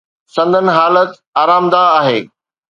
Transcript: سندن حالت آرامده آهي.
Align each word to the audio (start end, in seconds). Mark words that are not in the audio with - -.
سندن 0.35 0.65
حالت 0.77 1.11
آرامده 1.41 1.81
آهي. 1.99 2.19